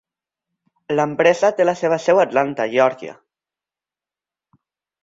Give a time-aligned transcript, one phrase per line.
[0.95, 3.17] L'empresa té la seva seu a Atlanta, Geòrgia.